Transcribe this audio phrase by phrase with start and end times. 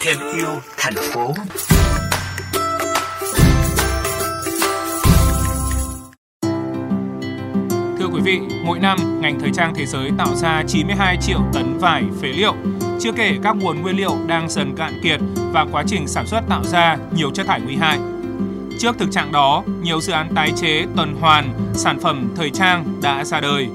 [0.00, 1.34] thêm yêu thành phố
[7.98, 11.78] Thưa quý vị, mỗi năm ngành thời trang thế giới tạo ra 92 triệu tấn
[11.78, 12.54] vải phế liệu,
[13.00, 15.20] chưa kể các nguồn nguyên liệu đang dần cạn kiệt
[15.52, 17.98] và quá trình sản xuất tạo ra nhiều chất thải nguy hại.
[18.78, 22.84] Trước thực trạng đó, nhiều dự án tái chế tuần hoàn sản phẩm thời trang
[23.02, 23.68] đã ra đời.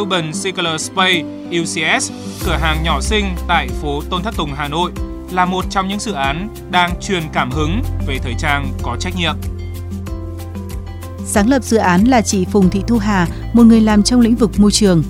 [0.00, 1.24] Urban Circular Space
[1.60, 2.10] UCS,
[2.44, 4.92] cửa hàng nhỏ xinh tại phố Tôn Thất Tùng, Hà Nội
[5.32, 9.16] là một trong những dự án đang truyền cảm hứng về thời trang có trách
[9.16, 9.34] nhiệm.
[11.26, 14.34] Sáng lập dự án là chị Phùng Thị Thu Hà, một người làm trong lĩnh
[14.34, 15.02] vực môi trường.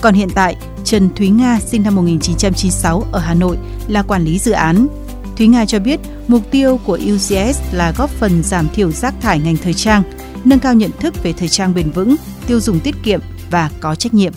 [0.00, 3.56] Còn hiện tại, Trần Thúy Nga sinh năm 1996 ở Hà Nội
[3.88, 4.86] là quản lý dự án.
[5.36, 9.38] Thúy Nga cho biết mục tiêu của UCS là góp phần giảm thiểu rác thải
[9.38, 10.02] ngành thời trang,
[10.44, 13.94] nâng cao nhận thức về thời trang bền vững, tiêu dùng tiết kiệm và có
[13.94, 14.32] trách nhiệm.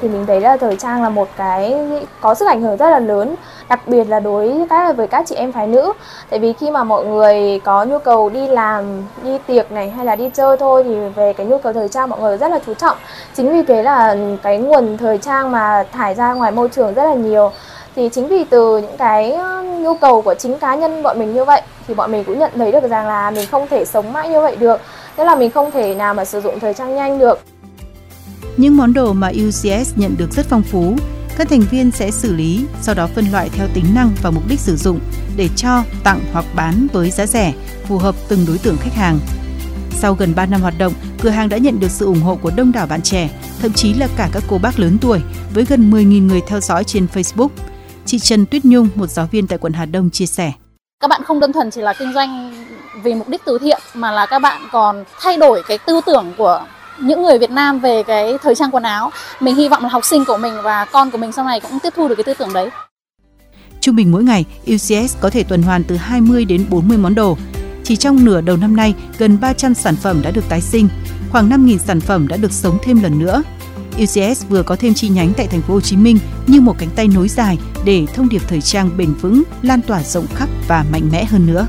[0.00, 1.74] Thì mình thấy là thời trang là một cái
[2.20, 3.34] có sức ảnh hưởng rất là lớn,
[3.68, 5.92] đặc biệt là đối các với các chị em phái nữ.
[6.30, 8.84] Tại vì khi mà mọi người có nhu cầu đi làm,
[9.22, 12.10] đi tiệc này hay là đi chơi thôi thì về cái nhu cầu thời trang
[12.10, 12.96] mọi người rất là chú trọng.
[13.36, 17.04] Chính vì thế là cái nguồn thời trang mà thải ra ngoài môi trường rất
[17.04, 17.52] là nhiều.
[17.96, 21.34] Thì chính vì từ những cái ờ, nhu cầu của chính cá nhân bọn mình
[21.34, 24.12] như vậy thì bọn mình cũng nhận thấy được rằng là mình không thể sống
[24.12, 24.80] mãi như vậy được.
[25.16, 27.40] Tức là mình không thể nào mà sử dụng thời trang nhanh được
[28.56, 30.96] những món đồ mà UCS nhận được rất phong phú,
[31.38, 34.48] các thành viên sẽ xử lý, sau đó phân loại theo tính năng và mục
[34.48, 35.00] đích sử dụng
[35.36, 37.54] để cho, tặng hoặc bán với giá rẻ,
[37.88, 39.18] phù hợp từng đối tượng khách hàng.
[39.90, 42.52] Sau gần 3 năm hoạt động, cửa hàng đã nhận được sự ủng hộ của
[42.56, 45.20] đông đảo bạn trẻ, thậm chí là cả các cô bác lớn tuổi,
[45.54, 47.48] với gần 10.000 người theo dõi trên Facebook.
[48.06, 50.52] Chị Trần Tuyết Nhung, một giáo viên tại quận Hà Đông chia sẻ.
[51.00, 52.54] Các bạn không đơn thuần chỉ là kinh doanh
[53.02, 56.32] vì mục đích từ thiện mà là các bạn còn thay đổi cái tư tưởng
[56.38, 56.66] của
[57.00, 59.10] những người Việt Nam về cái thời trang quần áo.
[59.40, 61.78] Mình hy vọng là học sinh của mình và con của mình sau này cũng
[61.78, 62.70] tiếp thu được cái tư tưởng đấy.
[63.80, 64.44] Trung bình mỗi ngày,
[64.74, 67.36] UCS có thể tuần hoàn từ 20 đến 40 món đồ.
[67.84, 70.88] Chỉ trong nửa đầu năm nay, gần 300 sản phẩm đã được tái sinh,
[71.30, 73.42] khoảng 5.000 sản phẩm đã được sống thêm lần nữa.
[74.02, 76.88] UCS vừa có thêm chi nhánh tại thành phố Hồ Chí Minh như một cánh
[76.96, 80.84] tay nối dài để thông điệp thời trang bền vững lan tỏa rộng khắp và
[80.92, 81.66] mạnh mẽ hơn nữa.